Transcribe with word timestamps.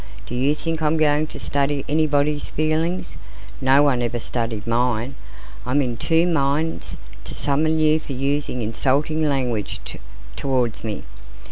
Do 0.25 0.33
you 0.33 0.55
think 0.55 0.81
I'm 0.81 0.97
going 0.97 1.27
to 1.27 1.39
study 1.39 1.85
anybody's 1.87 2.49
feelings? 2.49 3.17
No 3.61 3.83
one 3.83 4.01
ever 4.01 4.19
studied 4.19 4.65
mine! 4.65 5.13
I'm 5.63 5.79
in 5.79 5.95
two 5.95 6.25
minds 6.25 6.97
to 7.23 7.35
summon 7.35 7.77
you 7.77 7.99
for 7.99 8.13
using 8.13 8.63
insulting 8.63 9.21
language 9.21 9.79
towards 10.35 10.83
me!" 10.83 11.03